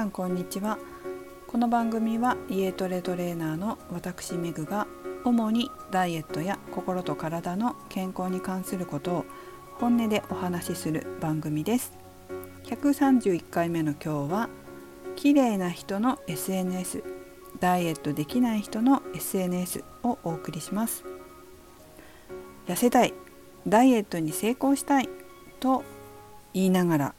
[0.00, 0.78] さんこんにちは。
[1.46, 4.86] この番組は家トレトレーナーの私メグが
[5.24, 9.24] 主にダイエットや心と体の健康に関することを
[9.74, 11.92] 本音でお話しする番組です。
[12.64, 14.48] 131回目の今日は
[15.16, 17.04] 綺麗な人の SNS
[17.58, 21.04] ダイエットできない人の SNS をお送りします。
[22.68, 23.12] 痩せたい
[23.68, 25.10] ダイエットに成功したい
[25.60, 25.84] と
[26.54, 27.14] 言いながら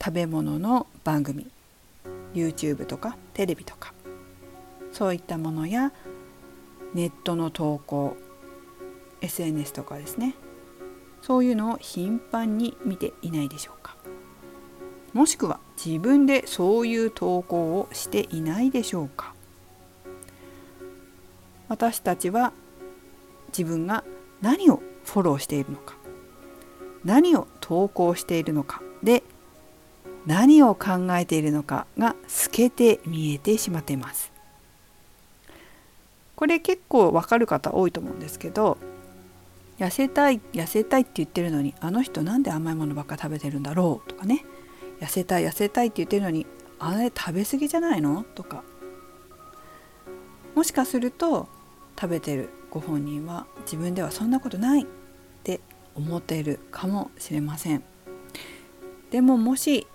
[0.00, 1.50] 食べ物の番組
[2.34, 3.94] YouTube とかテレビとか
[4.92, 5.92] そういったものや
[6.92, 8.16] ネットの投稿
[9.20, 10.34] SNS とかですね。
[11.22, 13.96] そういうのを頻繁に見ていないでしょうか。
[15.14, 19.34] もしくは自分でそういう投稿をしていないでしょうか。
[21.68, 22.52] 私たちは
[23.48, 24.04] 自分が
[24.42, 25.96] 何をフォローしているのか
[27.04, 29.22] 何を投稿しているのかで
[30.26, 34.32] 何を考えているのかが透けて見えてしまっています。
[36.36, 38.76] これ結構わかる方多いと思うんですけど
[39.78, 44.44] 痩せたい痩せたいって言ってるのにあの人なんで甘いものばっか食べてるんだろうとかね。
[45.00, 46.46] 痩せたい痩せたいって言ってるのに
[46.78, 48.24] あれ食べ過ぎじゃないの？
[48.34, 48.62] とか。
[50.54, 51.48] もしかすると
[52.00, 54.86] 食べてるご本人は自分ではそんなことないっ
[55.42, 55.60] て
[55.94, 57.82] 思っているかもしれません。
[59.10, 59.86] でももし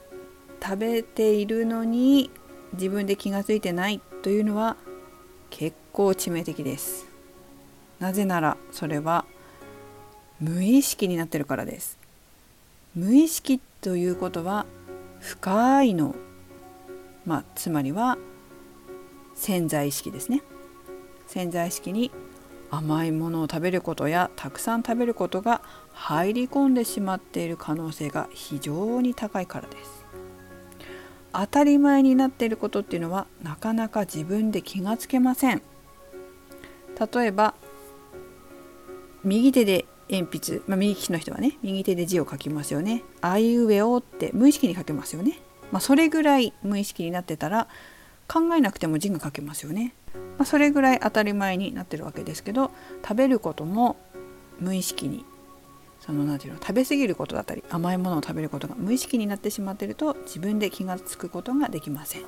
[0.62, 2.30] 食べているのに
[2.74, 4.78] 自分で気が付いてないというのは
[5.50, 7.08] 結構致命的です。
[8.00, 9.26] なぜならそれは
[10.40, 11.98] 無意識になってるからです。
[12.96, 14.66] 無意識ということは
[15.20, 16.16] 深いの。
[17.26, 18.18] まあつまりは
[19.36, 20.42] 潜在意識ですね。
[21.28, 22.12] 潜在意識に
[22.72, 29.99] 甘いものを食べることやたくさん食べることが入り込んでしまっている可能性が非常に高いからです。
[31.34, 35.62] 当たり前になっていることっていうのはなかなか自分で気がつけません。
[37.14, 37.56] 例えば
[39.24, 43.04] 右手で鉛筆、まあ、右利きの人はね右手で字を書きますよね。
[43.22, 45.40] あいうえおって無意識に書けますよね、
[45.72, 47.68] まあ、それぐらい無意識になってたら
[48.28, 49.94] 考えなくても字が書けますよね、
[50.38, 52.72] まあ、それぐらい当たり前になってるわけですけど
[53.02, 53.98] 食べることも
[54.60, 55.26] 無意識に
[56.00, 62.24] その何て言うの食べ過ぎることだったり甘いものを食べることが無意識になってしまっていると自分で気が付くことができません。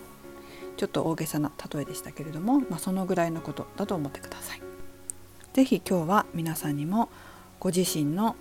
[0.77, 4.61] ちょっと大げさな例えでしたけれども、まあ、そのぐらいのことだと思ってください。
[5.53, 7.09] 是非今日は皆さんにも
[7.59, 8.35] ご自身の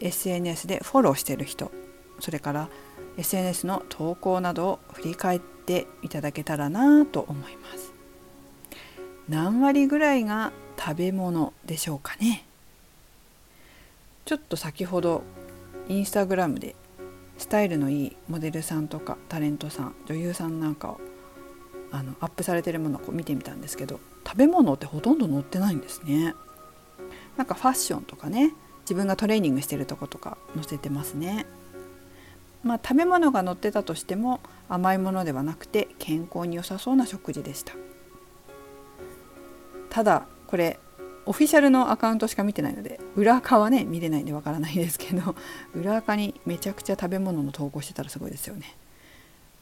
[0.00, 1.70] SNS でフォローしている人
[2.20, 2.68] それから
[3.16, 7.92] SNS の投稿などを振り返っていただけたらなと思います。
[9.28, 12.46] 何割ぐらいが食べ物でしょうかね？
[14.24, 15.22] ちょっと先ほど
[15.88, 16.76] インスタグラムで
[17.38, 21.00] スタイルのいいモデルさんとかタレントさん女優さんなんかを
[21.90, 26.34] あのアップされてるものをこう見てみたんですけど食べ物ってほとんど載ってないんですね。
[27.36, 28.52] なんかファッションとかね
[28.82, 31.46] 自分がトレーニングしてるとことか載せてますね。
[32.62, 37.74] まあ食べ物が載ってたとしても甘いものではなくて健康に良さそうな食事でした。
[39.90, 40.78] ただこれ
[41.24, 45.36] オフィシャルのアカウントしか見てないので裏垢はね見れないんでわからないですけど
[45.74, 48.76] 裏垢にめちゃくちゃ食べ物の投稿してたらすごいですよね。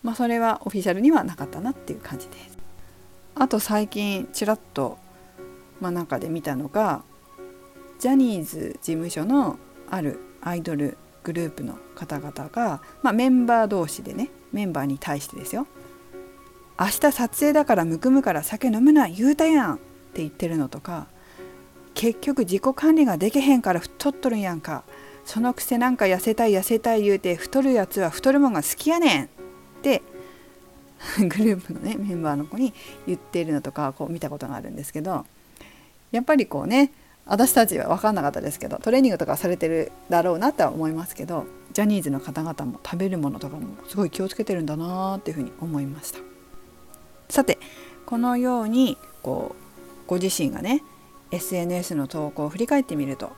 [0.02, 2.58] まあそれはオフィシャルにはなかったなっていう感じです。
[3.34, 4.98] あと最近ちらっと
[5.80, 7.02] まあなんかで見たのが
[7.98, 9.58] ジャニーズ事務所の
[9.90, 15.66] あるアイドルグループの方々が、まあ、メンバー同士でねメンバーに対してですよ。
[16.78, 19.78] 明日撮影だからむくむから酒飲むな言うたやんっ
[20.14, 21.08] て言ってるのとか
[22.00, 24.84] 結局自己管理ができへんから太っとるんやんか。
[25.26, 29.24] そのくせなんか痩せたい痩せたい言うて太るやつは太るもんが好きやねん。
[29.24, 29.28] っ
[29.82, 30.00] て
[31.18, 32.72] グループのねメンバーの子に
[33.06, 35.26] 言ってるのとかこう見たことがあるんですけど
[36.10, 36.90] やっぱりこうね
[37.26, 41.44] 私たちは分かんなかったですけどトレーニングとかされてるだろうなとは思いますけど
[41.74, 46.18] ジャニーズの方々も食べるものとかもすごい気をつけてるんだなっていうふうに思いました。
[47.28, 47.58] さて
[48.06, 50.82] このようにこうご自身がね
[51.30, 53.32] SNS の投稿を振り返ってみると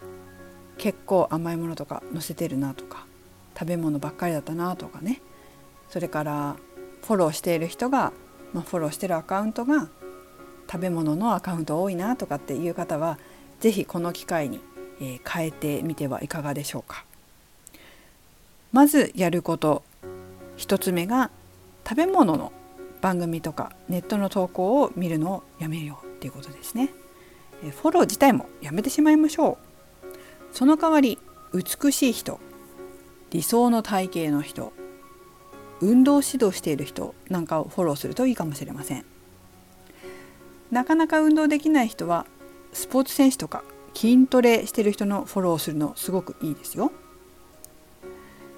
[0.79, 3.07] 結構甘いものとか載せてるなとか
[3.59, 5.21] 食べ物ばっかりだったなとかね
[5.89, 6.57] それから
[7.03, 8.13] フォローしている人が、
[8.53, 9.89] まあ、フォローしてるアカウントが
[10.71, 13.19] 食べ物のアカウント多いなとかっていう方は
[13.61, 14.61] 是非この機会に、
[15.01, 17.05] えー、変えてみてはいかがでしょうか。
[18.73, 19.83] まずやること
[20.57, 21.31] 1つ目が
[21.87, 22.53] 食べ物の
[23.03, 26.91] 番組とかネットの投稿を見るのをやめようっていうことですね。
[27.71, 29.57] フォロー自体もやめてしまいましょう
[30.53, 31.19] その代わり
[31.53, 32.41] 美しい人
[33.31, 34.73] 理想の体型の人
[35.81, 39.05] 運動指導している人なんかをフォローするといいかもしれません
[40.71, 42.27] なかなか運動できない人は
[42.73, 43.63] スポーツ選手とか
[43.95, 46.91] 筋トレしてる人のフォローするのすごくいいですよ。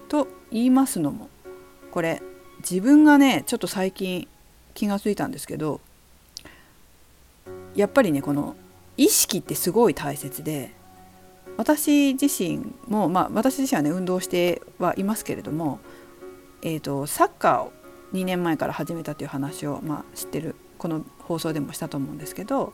[0.08, 1.28] と言いますのも
[1.90, 2.22] これ
[2.58, 4.28] 自分がねちょっと最近
[4.74, 5.80] 気が付いたんですけど
[7.74, 8.54] やっぱりねこの
[8.96, 10.73] 意識ってすごい大切で
[11.56, 15.79] 私自身もまあ私自身はね運動してはいますけれども、
[16.62, 17.73] えーと、サッカーを
[18.12, 22.73] 2年前から始めたという話を、まあ、知ってるこの放送でもしたと思うんですけど、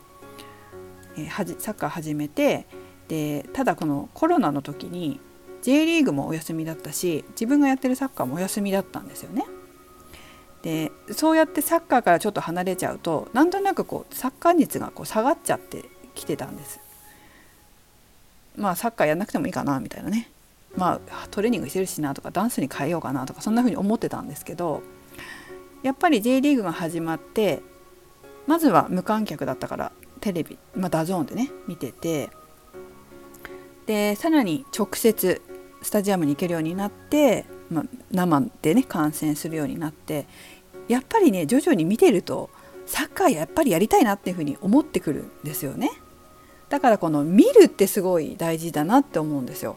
[1.17, 2.67] えー、はじサッカー始めて
[3.09, 5.21] でただこのコロナの時に
[5.63, 9.45] J リーグもお休みだったし自分がやってるサッカーもお休みだったんですよね。
[10.63, 16.81] でそうやってサッカーからちょっと離れちゃうとなんとなくこうサッカー熱がこう下がっちゃってきてたんです。
[18.57, 20.29] まあサッカーやんなくてもいいかなみたいなね
[20.77, 24.83] まあトレーニングしてるしなとかダンスに変えようかなとかそんな風に思ってたんですけど
[25.83, 27.63] やっぱり J リーグが始まって
[28.47, 32.31] まずは無観客だったからテレビ、まあ、 DAZN でね見てて
[33.87, 35.41] でさらに直接
[35.83, 40.27] スタジアムに行けるようになって、まあ、生でね観戦するようになって
[40.89, 42.51] やっぱりね徐々に見てると
[42.91, 45.93] サッカーやっぱりやりたいなっていうふうに思ってくるんですよね。
[46.69, 49.77] だからこの見るってすごい大事だなって思うんですよ。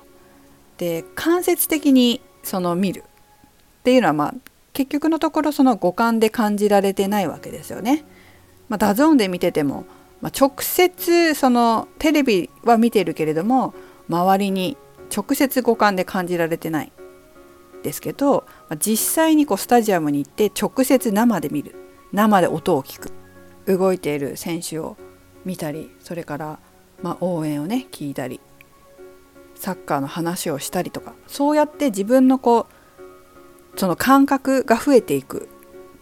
[0.78, 4.34] で間接的にその見るっていうのはまあ
[4.74, 8.04] 結局のところその五感で感じられてないわけですよね。
[8.68, 9.86] まあ、 DAZN で見てても、
[10.22, 13.76] まあ、直接そのテレビは見てるけれども
[14.10, 14.78] 周りに
[15.16, 16.92] 直接五感で感じられてない
[17.84, 21.76] ですけど、まあ、実際にこうスタジアムに行って直接生で見る
[22.14, 23.12] 生で音を聞く
[23.66, 24.96] 動いている選手を
[25.46, 26.60] 見たりそれから
[27.02, 28.40] ま応援をね聞いたり
[29.56, 32.68] サッカーの話をしたりとかそうやって自分のこ
[33.76, 35.50] うその感覚が増えていく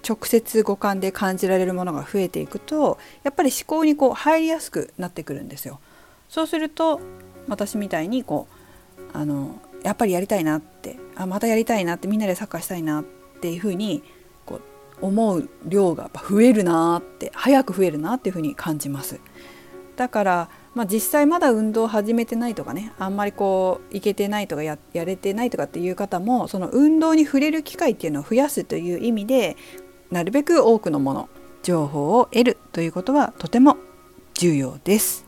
[0.07, 5.79] 直接五感で感じられるものが増えていくとやっぱり思考にこう入りやすくなってくるんですよ。
[6.27, 6.99] そうすると
[7.47, 8.47] 私みたいにこ
[9.13, 13.03] うあのやっぱりやりたいなってあまたやりたいなってみんなでサッカーしたいなっ
[13.41, 14.03] ていうふうに
[15.01, 19.19] 思う量が増えるなって早く増えるなっていうふうに感じます。
[19.95, 29.57] だからまあ、実際まだ運動を始めてないとかねあんまりこういけてないとかややれてないとかっていう方もその運動に触れる機会っていうのを増やすという意味で
[30.11, 31.29] なるべく多くのもの
[31.61, 33.77] 情報を得るということはとても
[34.33, 35.25] 重要です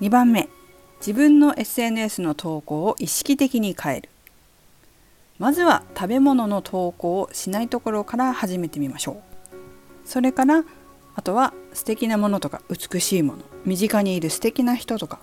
[0.00, 0.48] 2番目
[0.98, 4.10] 自分の SNS の投稿を意識的に変える
[5.38, 9.16] まずは食べ物の投稿をしないところから始めてみましょう。
[10.04, 10.64] それから
[11.16, 15.18] あとは素敵なものとか美しいもの身近にいる素敵な人とか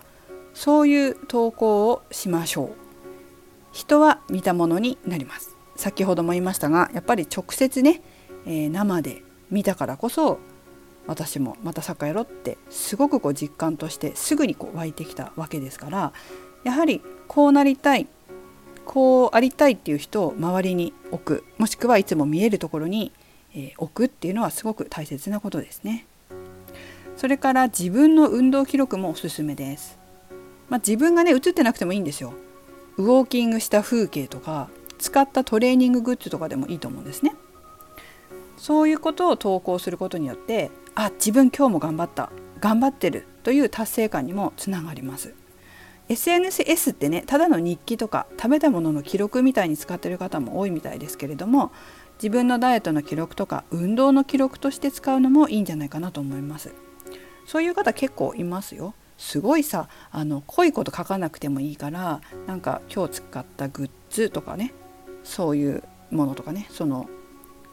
[0.54, 2.70] そういう投稿をしましょう。
[3.72, 5.56] 人は見たものになります。
[5.76, 8.02] 先ほども言いましたがやっぱり直接ね、
[8.46, 10.40] えー、生で見たからこそ
[11.08, 16.14] 私もまたサッカーやろうってすごくこう実感としてすぐにこう湧いてきたわけですから
[16.64, 18.08] やはりこうなりたい
[18.86, 23.12] こうありたいっていう人を周りに置くもしくはいつも見えるところに、
[23.56, 26.06] え、置くっていうのはすごく大切なことですね。
[27.18, 29.98] それから自分の運動記録もおすすめです。
[30.70, 32.34] まあ、自分がね映ってなくてもいいんですよ。
[32.98, 37.36] ウォーキングした風景とか使ったトレーニンググッズとかでもいいと思うんですね。
[38.58, 45.34] そういうことを投稿することによってあ自分今日も頑張った頑張ってるという達成感にもつながります。
[46.12, 51.72] SNS ってねただの日記とか食べたものの記録みたいに使ってる方も多いみたいですけれども
[52.16, 56.74] 自分のダイエットの記録とか運動の記録として使うのもいいんじゃないかなと思います。
[57.48, 58.94] そういう方結構いますよ。
[59.18, 64.74] すごいさあの濃いこと書かなくてもいいからなんか今日使ったグッズとかね
[65.24, 67.10] そういうものとかねその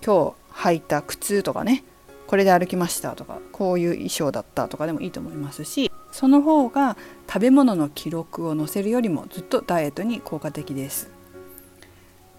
[0.04, 1.84] 今日履いた靴とかね
[2.26, 6.96] これで歩きましたとかこういう衣装だったとかでもいいと思いますしその方が
[7.26, 11.10] 食べ物の記録を載せるよりもずっとダイエットに効果的です。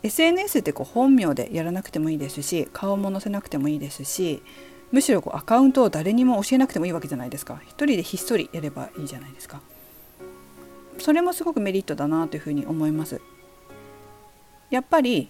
[0.02, 4.42] SNS ってこう本名でやらなくてもいいですし顔も載せなくてもいいですし
[4.92, 7.62] むしろこうアカウントを誰にも教えなくてもいいわけじゃないですか。
[7.64, 9.62] 一人でひっそりやればいいじゃないですか。
[10.98, 13.22] それもすごくメリットだなというふうに思います。
[14.70, 15.30] やっぱり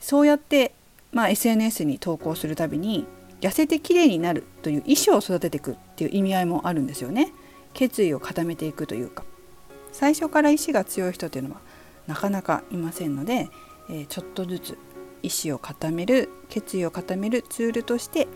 [0.00, 0.72] そうやって、
[1.12, 3.06] まあ、SNS に投稿するたびに
[3.40, 7.32] 痩せてきれいになるという意思を育てていくっていう意味合いもあるんですよね。
[7.78, 9.24] 決意を固めていくというか
[9.92, 11.60] 最初から意志が強い人というのは
[12.08, 13.50] なかなかいませんので、
[13.88, 14.78] え、ちょっとずつ
[15.22, 18.26] 意志を固める決意を固めるツールとして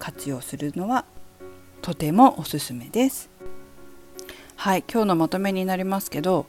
[0.00, 1.04] 活用するのは
[1.80, 3.30] とてもおすすめです。
[4.56, 6.46] はい今日のまとめになりますけど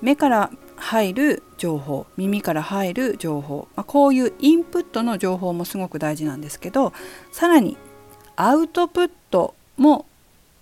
[0.00, 6.92] 目から入る情報耳から入る情報、まあ、こういうインプットの情報もすごく大事なんですけど
[7.32, 7.76] さらに
[8.36, 10.06] アウトプットも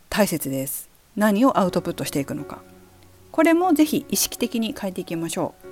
[0.09, 2.63] 大切です何をアウトプットしていくのか。
[3.33, 5.71] これもぜひ意識的に変えていきましょう。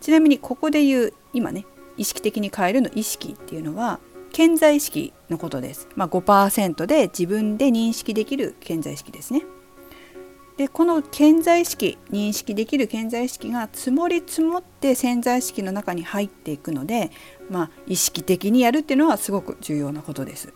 [0.00, 1.64] ちなみにここで言う今ね
[1.96, 3.98] 意識的に変えるの意識っていうのは
[4.32, 9.42] 健在意識のことです、まあ、5%で自分で認識できる健在意識ですね。
[10.58, 17.10] でこの健在意識認識できる健在意識が積もり積もって潜在意識の中に入っていくので、
[17.50, 20.54] まあ、意識的にやるっていうのはすごく重要なことです。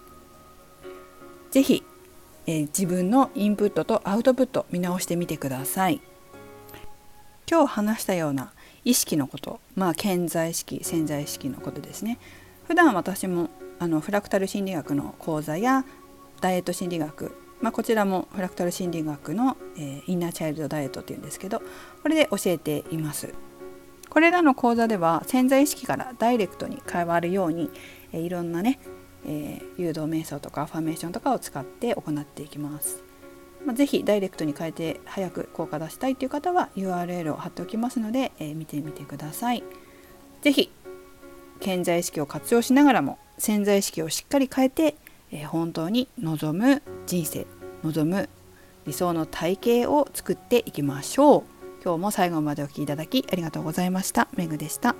[1.50, 1.82] 是非、
[2.46, 6.00] えー、自分のインプットとアウトプット見直してみてください。
[7.50, 8.52] 今日話したような
[8.84, 12.18] 意識のこと、まあ、健在意識潜在意識のことですね。
[12.66, 15.84] 普段私もあのフラクタル心理学の講座や
[16.40, 21.60] ダイエット心理学まあ、こちらもフラクタル心理学の、えー、インナーチャイルドダイエットっていうんですけど
[22.02, 23.34] これで教えています。
[24.08, 27.70] これらの講座では潜在意識からダイレクトに変わるように、
[28.12, 28.80] えー、いろんなね、
[29.26, 33.02] えー、誘導瞑想とかアファメーションとかを使って行っていきます。
[33.64, 39.62] まあ、ぜダイレクトに変えて早く効果出したいという方は URL を貼っておきますので、えー、見てみてください。
[40.40, 40.70] ぜひ
[41.60, 44.96] 潜在意識を活用しながらも潜在意識をしっかり変えて
[45.32, 47.46] えー、本当に望む人生
[47.82, 48.28] 望む
[48.86, 51.42] 理想の体型を作っていきましょう
[51.82, 54.94] 今日も最後までお聴きいただきありがとうございましためぐでした